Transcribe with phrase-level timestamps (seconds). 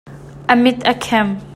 [0.45, 1.27] A mit a khem.